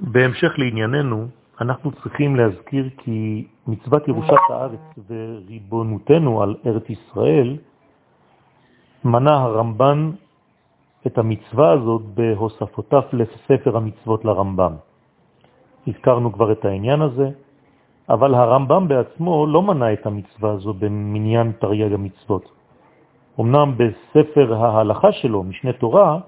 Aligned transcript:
בהמשך 0.00 0.58
לענייננו, 0.58 1.26
אנחנו 1.60 1.92
צריכים 1.92 2.36
להזכיר 2.36 2.88
כי 2.96 3.46
מצוות 3.66 4.08
ירושת 4.08 4.44
הארץ 4.50 4.80
וריבונותנו 5.10 6.42
על 6.42 6.56
ארץ 6.66 6.90
ישראל 6.90 7.56
מנה 9.04 9.42
הרמב"ן 9.42 10.10
את 11.06 11.18
המצווה 11.18 11.70
הזאת 11.72 12.02
בהוספותיו 12.14 13.02
לספר 13.12 13.76
המצוות 13.76 14.24
לרמב"ם. 14.24 14.72
הזכרנו 15.86 16.32
כבר 16.32 16.52
את 16.52 16.64
העניין 16.64 17.02
הזה, 17.02 17.30
אבל 18.08 18.34
הרמב"ם 18.34 18.88
בעצמו 18.88 19.46
לא 19.46 19.62
מנה 19.62 19.92
את 19.92 20.06
המצווה 20.06 20.50
הזו 20.52 20.74
במניין 20.74 21.52
תרי"ג 21.52 21.92
המצוות. 21.92 22.52
אמנם 23.40 23.74
בספר 23.76 24.54
ההלכה 24.54 25.12
שלו, 25.12 25.42
משנה 25.42 25.72
תורה, 25.72 26.18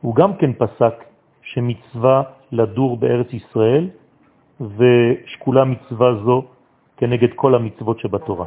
הוא 0.00 0.14
גם 0.14 0.36
כן 0.36 0.52
פסק 0.52 0.94
שמצווה 1.42 2.22
לדור 2.52 2.96
בארץ 2.96 3.32
ישראל 3.32 3.88
ושקולה 4.60 5.64
מצווה 5.64 6.14
זו 6.24 6.44
כנגד 6.96 7.28
כל 7.36 7.54
המצוות 7.54 7.98
שבתורה. 7.98 8.46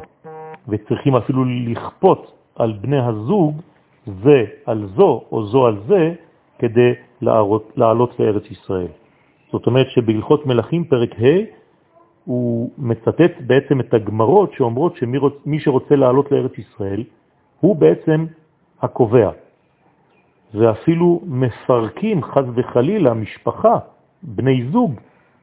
וצריכים 0.68 1.16
אפילו 1.16 1.44
לכפות 1.44 2.32
על 2.56 2.72
בני 2.80 2.98
הזוג 2.98 3.60
זה 4.24 4.44
על 4.66 4.88
זו 4.96 5.24
או 5.32 5.46
זו 5.46 5.66
על 5.66 5.76
זה 5.88 6.14
כדי 6.58 6.92
לעלות, 7.20 7.72
לעלות 7.76 8.20
לארץ 8.20 8.50
ישראל. 8.50 8.92
זאת 9.52 9.66
אומרת 9.66 9.86
שבהלכות 9.90 10.46
מלכים 10.46 10.84
פרק 10.84 11.14
ה' 11.14 11.44
הוא 12.24 12.70
מצטט 12.78 13.32
בעצם 13.46 13.80
את 13.80 13.94
הגמרות 13.94 14.52
שאומרות 14.52 14.96
שמי 14.96 15.60
שרוצה 15.60 15.96
לעלות 15.96 16.32
לארץ 16.32 16.58
ישראל 16.58 17.04
הוא 17.60 17.76
בעצם 17.76 18.26
הקובע. 18.82 19.30
ואפילו 20.54 21.20
מפרקים 21.26 22.22
חז 22.22 22.44
וחלילה 22.54 23.14
משפחה, 23.14 23.78
בני 24.22 24.68
זוג, 24.72 25.00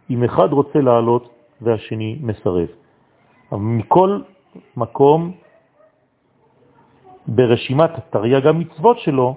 אם 0.09 0.23
אחד 0.23 0.49
רוצה 0.51 0.79
לעלות 0.81 1.29
והשני 1.61 2.19
מסרב. 2.21 2.67
אבל 3.51 3.61
מכל 3.61 4.21
מקום, 4.77 5.31
ברשימת 7.27 7.91
תרי"ג 8.09 8.47
המצוות 8.47 8.99
שלו, 8.99 9.35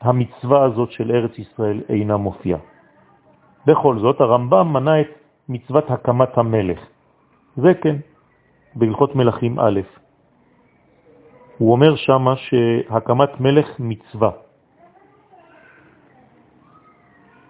המצווה 0.00 0.64
הזאת 0.64 0.90
של 0.92 1.10
ארץ 1.10 1.38
ישראל 1.38 1.80
אינה 1.88 2.16
מופיעה. 2.16 2.58
בכל 3.66 3.98
זאת, 3.98 4.20
הרמב"ם 4.20 4.72
מנה 4.72 5.00
את 5.00 5.10
מצוות 5.48 5.90
הקמת 5.90 6.38
המלך. 6.38 6.80
זה 7.56 7.74
כן, 7.74 7.96
בהלכות 8.74 9.16
מלכים 9.16 9.60
א'. 9.60 9.80
הוא 11.58 11.72
אומר 11.72 11.96
שמה 11.96 12.36
שהקמת 12.36 13.40
מלך 13.40 13.66
מצווה. 13.78 14.30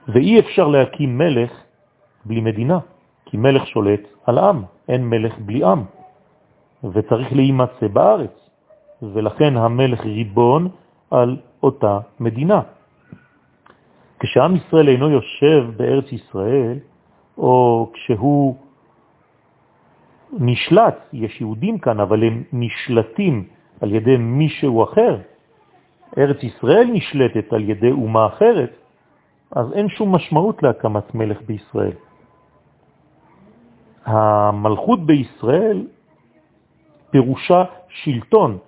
ואי 0.09 0.41
אפשר 0.41 0.69
להקים 0.69 1.19
מלך 1.19 1.53
בלי 2.25 2.41
מדינה, 2.41 2.79
כי 3.25 3.37
מלך 3.37 3.67
שולט 3.67 4.01
על 4.27 4.39
עם, 4.39 4.63
אין 4.89 5.09
מלך 5.09 5.39
בלי 5.39 5.65
עם, 5.65 5.85
וצריך 6.85 7.33
להימצא 7.33 7.89
בארץ, 7.93 8.51
ולכן 9.03 9.57
המלך 9.57 10.01
ריבון 10.01 10.69
על 11.11 11.37
אותה 11.63 11.99
מדינה. 12.21 12.61
כשעם 14.21 14.57
ישראל 14.57 14.89
אינו 14.89 15.11
יושב 15.11 15.71
בארץ 15.77 16.13
ישראל, 16.13 16.79
או 17.39 17.91
כשהוא 17.95 18.57
נשלט, 20.33 20.99
יש 21.13 21.41
יהודים 21.41 21.79
כאן, 21.79 22.01
אבל 22.01 22.25
הם 22.25 22.43
נשלטים 22.53 23.45
על 23.81 23.95
ידי 23.95 24.17
מישהו 24.17 24.85
אחר, 24.85 25.19
ארץ 26.19 26.43
ישראל 26.43 26.87
נשלטת 26.93 27.53
על 27.53 27.71
ידי 27.71 27.91
אומה 27.91 28.27
אחרת, 28.27 28.82
אז 29.57 29.73
אין 29.73 29.89
שום 29.89 30.15
משמעות 30.15 30.63
להקמת 30.63 31.15
מלך 31.15 31.43
בישראל. 31.47 31.93
המלכות 34.05 35.07
בישראל 35.07 35.87
פירושה 37.11 37.65
שלטון 37.89 38.59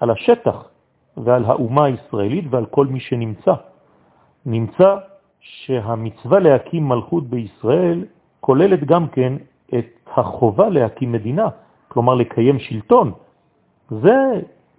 על 0.00 0.10
השטח 0.10 0.68
ועל 1.16 1.44
האומה 1.44 1.84
הישראלית 1.84 2.44
ועל 2.50 2.66
כל 2.66 2.86
מי 2.86 3.00
שנמצא. 3.00 3.54
נמצא 4.46 4.96
שהמצווה 5.40 6.38
להקים 6.38 6.88
מלכות 6.88 7.24
בישראל 7.26 8.04
כוללת 8.40 8.84
גם 8.84 9.08
כן 9.08 9.32
את 9.78 9.86
החובה 10.16 10.68
להקים 10.68 11.12
מדינה, 11.12 11.48
כלומר 11.88 12.14
לקיים 12.14 12.58
שלטון. 12.58 13.12
זה 13.90 14.16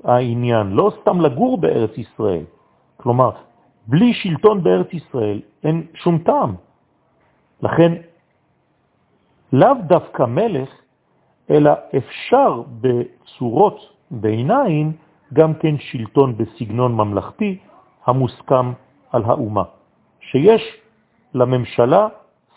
העניין, 0.03 0.67
לא 0.67 0.91
סתם 1.01 1.21
לגור 1.21 1.57
בארץ 1.57 1.97
ישראל. 1.97 2.43
כלומר, 2.97 3.31
בלי 3.87 4.13
שלטון 4.13 4.63
בארץ 4.63 4.93
ישראל 4.93 5.41
אין 5.63 5.87
שום 5.93 6.17
טעם. 6.17 6.55
לכן, 7.61 7.91
לאו 9.53 9.73
דווקא 9.87 10.23
מלך, 10.23 10.69
אלא 11.49 11.71
אפשר 11.97 12.61
בצורות 12.81 13.77
ביניים 14.11 14.91
גם 15.33 15.53
כן 15.53 15.75
שלטון 15.79 16.37
בסגנון 16.37 16.95
ממלכתי 16.95 17.57
המוסכם 18.05 18.73
על 19.11 19.23
האומה, 19.25 19.63
שיש 20.19 20.61
לממשלה 21.33 22.07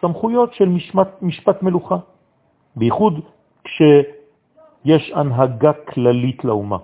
סמכויות 0.01 0.55
של 0.55 0.69
משפט, 0.69 1.23
משפט 1.23 1.63
מלוכה, 1.63 1.97
בייחוד 2.77 3.21
כשיש 3.65 5.13
הנהגה 5.15 5.73
כללית 5.73 6.45
לאומה. 6.45 6.79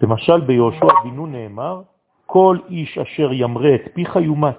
למשל 0.00 0.40
ביהושע 0.40 0.86
בינו 1.02 1.26
נאמר, 1.26 1.82
כל 2.32 2.56
איש 2.70 2.98
אשר 2.98 3.32
ימרה 3.32 3.74
את 3.74 3.84
פיך 3.94 4.16
יומת. 4.16 4.56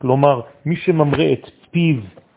כלומר, 0.00 0.40
מי 0.64 0.76
שממרה 0.76 1.32
את 1.32 1.44
פיו 1.70 1.96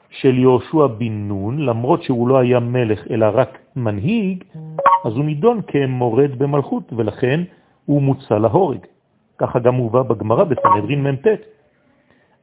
של 0.09 0.35
יהושע 0.37 0.87
בן 0.99 1.15
נון, 1.31 1.59
למרות 1.59 2.03
שהוא 2.03 2.27
לא 2.27 2.37
היה 2.37 2.59
מלך 2.59 2.99
אלא 3.09 3.27
רק 3.33 3.51
מנהיג, 3.75 4.43
אז 5.05 5.13
הוא 5.15 5.25
נידון 5.25 5.61
כמורד 5.67 6.31
במלכות, 6.35 6.93
ולכן 6.93 7.39
הוא 7.85 8.01
מוצא 8.01 8.37
להורג. 8.37 8.83
ככה 9.37 9.59
גם 9.59 9.73
מובא 9.75 10.01
בגמרא 10.01 10.43
בסנהדרין 10.43 11.07
מ"ט. 11.07 11.27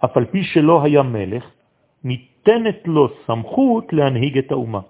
אף 0.05 0.17
על 0.17 0.25
פי 0.25 0.43
שלא 0.43 0.83
היה 0.83 1.03
מלך, 1.03 1.45
ניתנת 2.05 2.81
לו 2.89 3.09
סמכות 3.27 3.93
להנהיג 3.93 4.39
את 4.39 4.53
האומה. 4.53 4.81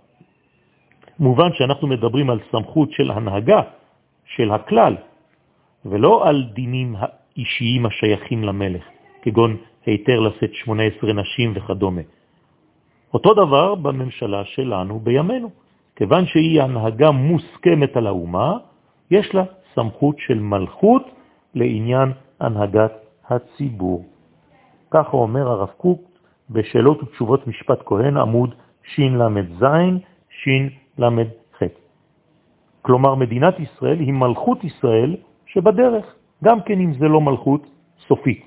מובן 1.18 1.50
שאנחנו 1.52 1.86
מדברים 1.88 2.30
על 2.30 2.38
סמכות 2.50 2.92
של 2.92 3.10
הנהגה, 3.10 3.60
של 4.24 4.52
הכלל, 4.52 4.96
ולא 5.84 6.28
על 6.28 6.54
דינים 6.54 6.94
אישיים 7.36 7.86
השייכים 7.86 8.44
למלך, 8.44 8.84
כגון 9.22 9.56
היתר 9.86 10.20
לשאת 10.20 10.54
18 10.54 11.12
נשים 11.12 11.52
וכדומה. 11.54 12.02
אותו 13.14 13.34
דבר 13.34 13.74
בממשלה 13.74 14.44
שלנו 14.44 15.00
בימינו. 15.00 15.50
כיוון 15.96 16.26
שהיא 16.26 16.62
הנהגה 16.62 17.10
מוסכמת 17.10 17.96
על 17.96 18.06
האומה, 18.06 18.56
יש 19.10 19.34
לה 19.34 19.44
סמכות 19.74 20.16
של 20.18 20.38
מלכות 20.38 21.02
לעניין 21.54 22.12
הנהגת 22.40 22.92
הציבור. 23.28 24.04
ככה 24.90 25.16
אומר 25.16 25.48
הרב 25.48 25.68
קוק 25.76 26.00
בשאלות 26.50 27.02
ותשובות 27.02 27.46
משפט 27.46 27.78
כהן, 27.86 28.16
עמוד 28.16 28.54
של"ז, 28.82 29.64
של"ח. 30.28 31.62
כלומר, 32.82 33.14
מדינת 33.14 33.60
ישראל 33.60 33.98
היא 34.00 34.12
מלכות 34.12 34.64
ישראל 34.64 35.16
שבדרך, 35.46 36.14
גם 36.42 36.60
כן 36.60 36.80
אם 36.80 36.92
זה 36.92 37.08
לא 37.08 37.20
מלכות 37.20 37.66
סופית. 38.06 38.42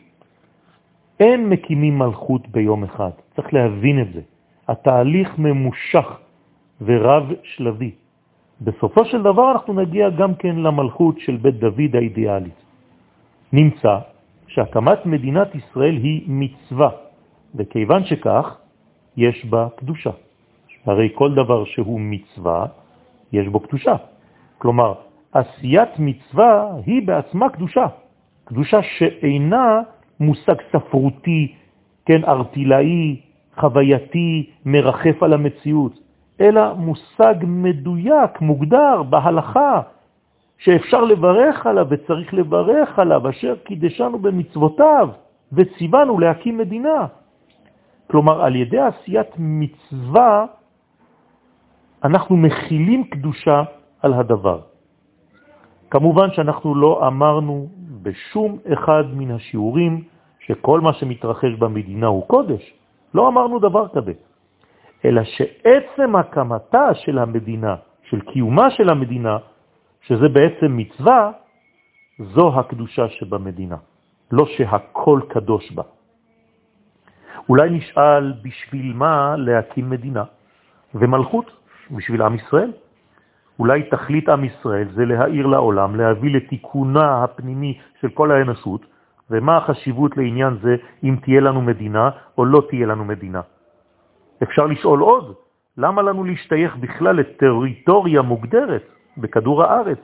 אין 1.19 1.49
מקימים 1.49 1.97
מלכות 1.97 2.47
ביום 2.47 2.83
אחד, 2.83 3.09
צריך 3.35 3.53
להבין 3.53 4.01
את 4.01 4.13
זה. 4.13 4.21
התהליך 4.67 5.39
ממושך 5.39 6.07
ורב 6.81 7.23
שלבי. 7.43 7.91
בסופו 8.61 9.05
של 9.05 9.21
דבר 9.23 9.51
אנחנו 9.51 9.73
נגיע 9.73 10.09
גם 10.09 10.35
כן 10.35 10.55
למלכות 10.55 11.19
של 11.19 11.35
בית 11.37 11.59
דוד 11.59 11.95
האידיאלית. 11.95 12.59
נמצא 13.53 13.99
שהקמת 14.47 15.05
מדינת 15.05 15.55
ישראל 15.55 15.95
היא 15.95 16.23
מצווה, 16.27 16.89
וכיוון 17.55 18.05
שכך, 18.05 18.57
יש 19.17 19.45
בה 19.45 19.67
קדושה. 19.75 20.11
הרי 20.85 21.09
כל 21.15 21.35
דבר 21.35 21.65
שהוא 21.65 21.99
מצווה, 21.99 22.65
יש 23.31 23.47
בו 23.47 23.59
קדושה. 23.59 23.95
כלומר, 24.57 24.93
עשיית 25.35 25.89
מצווה 25.99 26.67
היא 26.85 27.07
בעצמה 27.07 27.49
קדושה. 27.49 27.85
קדושה 28.45 28.79
שאינה 28.83 29.81
מושג 30.19 30.55
ספרותי, 30.71 31.55
כן, 32.05 32.23
ארטילאי, 32.23 33.21
חווייתי, 33.59 34.49
מרחף 34.65 35.23
על 35.23 35.33
המציאות, 35.33 35.99
אלא 36.41 36.73
מושג 36.73 37.35
מדויק, 37.43 38.41
מוגדר 38.41 39.03
בהלכה, 39.03 39.81
שאפשר 40.57 41.03
לברך 41.03 41.65
עליו 41.65 41.87
וצריך 41.89 42.33
לברך 42.33 42.99
עליו, 42.99 43.29
אשר 43.29 43.55
קידשנו 43.63 44.19
במצוותיו 44.19 45.09
וציוונו 45.53 46.19
להקים 46.19 46.57
מדינה. 46.57 47.05
כלומר, 48.11 48.45
על 48.45 48.55
ידי 48.55 48.79
עשיית 48.79 49.31
מצווה 49.37 50.45
אנחנו 52.03 52.37
מכילים 52.37 53.03
קדושה 53.03 53.63
על 54.01 54.13
הדבר. 54.13 54.74
כמובן 55.95 56.31
שאנחנו 56.31 56.75
לא 56.75 57.07
אמרנו 57.07 57.67
בשום 58.03 58.59
אחד 58.73 59.03
מן 59.15 59.31
השיעורים 59.31 60.03
שכל 60.39 60.81
מה 60.81 60.93
שמתרחש 60.93 61.53
במדינה 61.59 62.07
הוא 62.07 62.27
קודש. 62.27 62.73
לא 63.13 63.27
אמרנו 63.27 63.59
דבר 63.59 63.87
כזה. 63.87 64.13
אלא 65.05 65.23
שעצם 65.23 66.15
הקמתה 66.15 66.93
של 66.93 67.19
המדינה, 67.19 67.75
של 68.11 68.19
קיומה 68.21 68.71
של 68.71 68.89
המדינה, 68.89 69.37
שזה 70.01 70.27
בעצם 70.29 70.77
מצווה, 70.77 71.31
זו 72.19 72.59
הקדושה 72.59 73.09
שבמדינה, 73.09 73.77
לא 74.31 74.45
שהכל 74.45 75.19
קדוש 75.31 75.71
בה. 75.71 75.83
אולי 77.49 77.69
נשאל 77.69 78.33
בשביל 78.43 78.93
מה 78.93 79.35
להקים 79.37 79.89
מדינה 79.89 80.23
ומלכות, 80.95 81.47
בשביל 81.91 82.21
עם 82.21 82.35
ישראל? 82.35 82.71
אולי 83.59 83.83
תכלית 83.83 84.29
עם 84.29 84.43
ישראל 84.43 84.87
זה 84.93 85.05
להאיר 85.05 85.47
לעולם, 85.47 85.95
להביא 85.95 86.35
לתיקונה 86.35 87.23
הפנימי 87.23 87.79
של 88.01 88.09
כל 88.09 88.31
האנושות, 88.31 88.85
ומה 89.29 89.57
החשיבות 89.57 90.17
לעניין 90.17 90.57
זה 90.61 90.75
אם 91.03 91.15
תהיה 91.21 91.41
לנו 91.41 91.61
מדינה 91.61 92.09
או 92.37 92.45
לא 92.45 92.61
תהיה 92.69 92.87
לנו 92.87 93.05
מדינה. 93.05 93.41
אפשר 94.43 94.65
לשאול 94.65 94.99
עוד, 94.99 95.33
למה 95.77 96.01
לנו 96.01 96.23
להשתייך 96.23 96.75
בכלל 96.75 97.15
לטריטוריה 97.15 98.21
מוגדרת 98.21 98.83
בכדור 99.17 99.63
הארץ? 99.63 99.99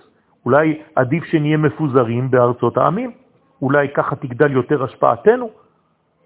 אולי 0.45 0.81
עדיף 0.95 1.24
שנהיה 1.24 1.57
מפוזרים 1.57 2.31
בארצות 2.31 2.77
העמים? 2.77 3.12
אולי 3.62 3.89
ככה 3.94 4.15
תגדל 4.15 4.51
יותר 4.51 4.83
השפעתנו? 4.83 5.50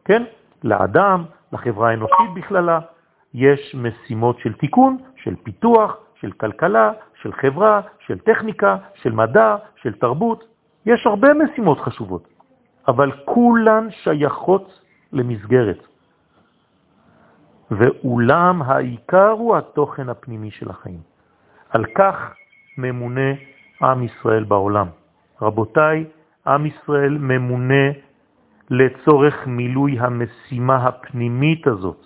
כן? 0.06 0.24
לאדם, 0.64 1.24
לחברה 1.54 1.90
האנושית 1.90 2.34
בכללה, 2.36 2.80
יש 3.34 3.76
משימות 3.76 4.40
של 4.40 4.54
תיקון, 4.54 4.98
של 5.16 5.36
פיתוח, 5.44 5.98
של 6.16 6.32
כלכלה, 6.32 6.92
של 7.26 7.34
חברה, 7.34 7.82
של 8.06 8.20
טכניקה, 8.20 8.78
של 9.02 9.12
מדע, 9.12 9.56
של 9.82 9.94
תרבות. 9.94 10.44
יש 10.86 11.08
הרבה 11.08 11.28
משימות 11.34 11.80
חשובות, 11.80 12.28
אבל 12.88 13.12
כולן 13.26 13.88
שייכות 13.92 14.82
למסגרת. 15.14 15.88
ואולם 17.72 18.62
העיקר 18.62 19.30
הוא 19.30 19.58
התוכן 19.58 20.10
הפנימי 20.10 20.52
של 20.52 20.70
החיים. 20.70 21.00
על 21.70 21.86
כך 21.96 22.34
ממונה 22.78 23.32
עם 23.82 24.04
ישראל 24.04 24.44
בעולם. 24.44 24.88
רבותיי, 25.42 26.06
עם 26.48 26.66
ישראל 26.66 27.18
ממונה 27.18 27.86
לצורך 28.70 29.48
מילוי 29.48 30.00
המשימה 30.00 30.78
הפנימית 30.88 31.68
הזאת, 31.68 32.06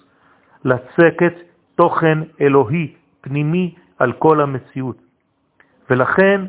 לצקת 0.65 1.33
תוכן 1.75 2.18
אלוהי 2.42 2.94
פנימי 3.22 3.75
על 4.00 4.12
כל 4.13 4.42
המציאות. 4.42 5.08
ולכן 5.89 6.41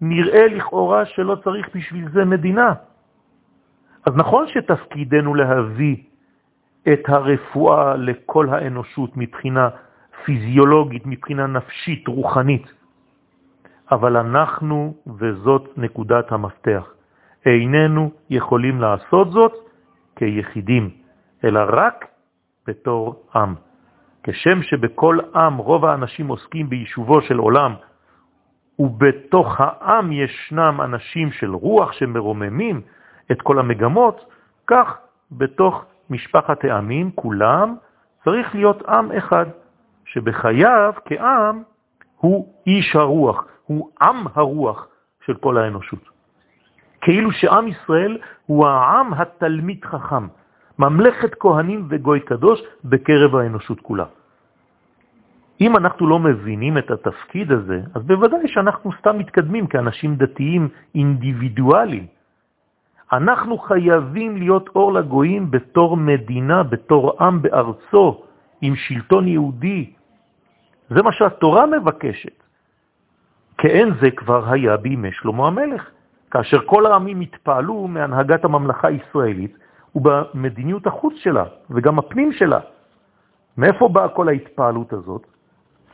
נראה 0.00 0.46
לכאורה 0.46 1.06
שלא 1.06 1.34
צריך 1.44 1.68
בשביל 1.74 2.08
זה 2.10 2.24
מדינה. 2.24 2.72
אז 4.06 4.12
נכון 4.16 4.48
שתפקידנו 4.48 5.34
להביא 5.34 5.96
את 6.92 7.08
הרפואה 7.08 7.96
לכל 7.96 8.48
האנושות 8.48 9.10
מבחינה 9.16 9.68
פיזיולוגית, 10.24 11.06
מבחינה 11.06 11.46
נפשית, 11.46 12.08
רוחנית, 12.08 12.72
אבל 13.92 14.16
אנחנו, 14.16 14.94
וזאת 15.18 15.68
נקודת 15.76 16.32
המפתח, 16.32 16.84
איננו 17.46 18.10
יכולים 18.30 18.80
לעשות 18.80 19.30
זאת 19.30 19.52
כיחידים, 20.16 20.90
אלא 21.44 21.60
רק 21.68 22.06
בתור 22.66 23.24
עם. 23.34 23.54
כשם 24.22 24.62
שבכל 24.62 25.18
עם 25.34 25.56
רוב 25.56 25.84
האנשים 25.84 26.28
עוסקים 26.28 26.68
ביישובו 26.70 27.20
של 27.22 27.38
עולם, 27.38 27.74
ובתוך 28.80 29.60
העם 29.60 30.12
ישנם 30.12 30.80
אנשים 30.84 31.32
של 31.32 31.54
רוח 31.54 31.92
שמרוממים 31.92 32.80
את 33.32 33.42
כל 33.42 33.58
המגמות, 33.58 34.24
כך 34.66 34.98
בתוך 35.32 35.84
משפחת 36.10 36.64
העמים, 36.64 37.10
כולם, 37.14 37.76
צריך 38.24 38.54
להיות 38.54 38.88
עם 38.88 39.12
אחד, 39.12 39.46
שבחייו 40.04 40.92
כעם 41.04 41.62
הוא 42.16 42.54
איש 42.66 42.96
הרוח, 42.96 43.44
הוא 43.66 43.90
עם 44.02 44.24
הרוח 44.34 44.88
של 45.26 45.34
כל 45.34 45.58
האנושות. 45.58 46.08
כאילו 47.00 47.32
שעם 47.32 47.68
ישראל 47.68 48.18
הוא 48.46 48.66
העם 48.66 49.14
התלמיד 49.14 49.84
חכם, 49.84 50.26
ממלכת 50.78 51.34
כהנים 51.34 51.86
וגוי 51.88 52.20
קדוש 52.20 52.60
בקרב 52.84 53.36
האנושות 53.36 53.80
כולה. 53.80 54.04
אם 55.60 55.76
אנחנו 55.76 56.06
לא 56.06 56.18
מבינים 56.18 56.78
את 56.78 56.90
התפקיד 56.90 57.52
הזה, 57.52 57.80
אז 57.94 58.02
בוודאי 58.02 58.48
שאנחנו 58.48 58.92
סתם 58.98 59.18
מתקדמים 59.18 59.66
כאנשים 59.66 60.16
דתיים 60.16 60.68
אינדיבידואליים. 60.94 62.06
אנחנו 63.12 63.58
חייבים 63.58 64.36
להיות 64.36 64.68
אור 64.74 64.92
לגויים 64.92 65.50
בתור 65.50 65.96
מדינה, 65.96 66.62
בתור 66.62 67.16
עם 67.20 67.42
בארצו, 67.42 68.22
עם 68.60 68.74
שלטון 68.76 69.28
יהודי. 69.28 69.92
זה 70.90 71.02
מה 71.02 71.12
שהתורה 71.12 71.66
מבקשת. 71.66 72.42
כאין 73.58 73.88
זה 74.00 74.10
כבר 74.10 74.52
היה 74.52 74.76
בימי 74.76 75.12
שלמה 75.12 75.46
המלך, 75.46 75.90
כאשר 76.30 76.60
כל 76.66 76.86
העמים 76.86 77.20
התפעלו 77.20 77.88
מהנהגת 77.88 78.44
הממלכה 78.44 78.88
הישראלית 78.88 79.58
ובמדיניות 79.94 80.86
החוץ 80.86 81.14
שלה 81.16 81.44
וגם 81.70 81.98
הפנים 81.98 82.32
שלה. 82.32 82.60
מאיפה 83.58 83.88
באה 83.88 84.08
כל 84.08 84.28
ההתפעלות 84.28 84.92
הזאת? 84.92 85.26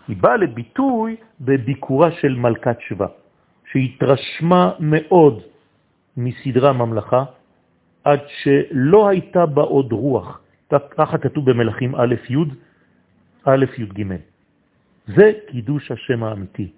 היא 0.09 0.17
באה 0.17 0.37
לביטוי 0.37 1.17
בביקורה 1.41 2.13
של 2.13 2.35
מלכת 2.35 2.77
שווה, 2.81 3.07
שהתרשמה 3.71 4.73
מאוד 4.81 5.43
מסדרה 6.17 6.73
ממלכה, 6.73 7.25
עד 8.05 8.21
שלא 8.43 9.09
הייתה 9.09 9.47
בה 9.47 9.63
עוד 9.63 9.93
רוח. 9.93 10.41
ככה 10.71 11.19
כתוב 11.19 11.51
במלכים 11.51 11.95
א' 11.95 12.15
י', 12.31 12.37
א' 13.45 13.65
י' 13.79 13.87
ג'. 13.87 14.03
זה 15.07 15.33
קידוש 15.47 15.91
השם 15.91 16.23
האמיתי. 16.23 16.71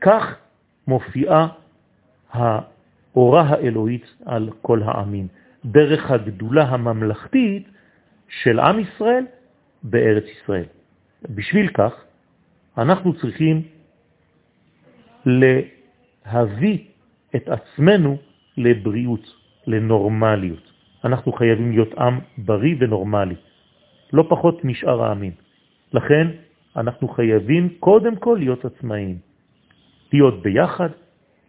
כך 0.00 0.36
מופיעה 0.86 1.48
האורה 2.32 3.42
האלוהית 3.42 4.06
על 4.26 4.50
כל 4.62 4.82
העמים, 4.82 5.26
דרך 5.64 6.10
הגדולה 6.10 6.64
הממלכתית 6.64 7.68
של 8.28 8.58
עם 8.58 8.78
ישראל 8.80 9.26
בארץ 9.82 10.24
ישראל. 10.24 10.64
בשביל 11.30 11.68
כך 11.68 11.92
אנחנו 12.78 13.12
צריכים 13.12 13.62
להביא 15.26 16.78
את 17.36 17.48
עצמנו 17.48 18.16
לבריאות, 18.56 19.26
לנורמליות. 19.66 20.72
אנחנו 21.04 21.32
חייבים 21.32 21.70
להיות 21.70 21.94
עם 21.98 22.18
בריא 22.38 22.74
ונורמלי, 22.80 23.34
לא 24.12 24.24
פחות 24.28 24.64
משאר 24.64 25.02
העמים. 25.02 25.32
לכן 25.92 26.26
אנחנו 26.76 27.08
חייבים 27.08 27.68
קודם 27.80 28.16
כל 28.16 28.36
להיות 28.40 28.64
עצמאיים, 28.64 29.18
להיות 30.12 30.42
ביחד, 30.42 30.88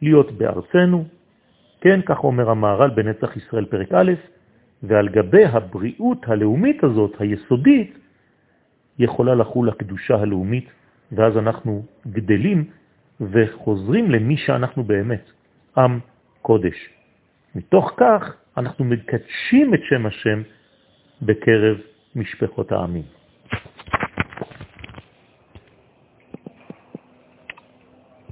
להיות 0.01 0.32
בארצנו, 0.32 1.06
כן, 1.82 2.00
כך 2.06 2.24
אומר 2.24 2.50
המערל 2.50 2.89
בנצח 2.89 3.38
ישראל 3.38 3.65
פרק 3.65 3.94
א', 3.94 4.12
ועל 4.84 5.10
גבי 5.10 5.46
הבריאות 5.46 6.18
הלאומית 6.27 6.84
הזאת, 6.84 7.15
היסודית, 7.20 7.98
יכולה 9.00 9.36
לחול 9.36 9.70
הקדושה 9.70 10.15
הלאומית, 10.15 10.70
ואז 11.15 11.38
אנחנו 11.38 11.86
גדלים 12.08 12.65
וחוזרים 13.22 14.12
למי 14.12 14.38
שאנחנו 14.38 14.84
באמת, 14.84 15.32
עם 15.77 16.00
קודש. 16.41 16.89
מתוך 17.55 17.91
כך 17.98 18.36
אנחנו 18.58 18.86
מקדשים 18.86 19.74
את 19.74 19.79
שם 19.89 20.05
השם 20.05 20.41
בקרב 21.22 21.77
משפחות 22.15 22.72
העמים. 22.72 23.03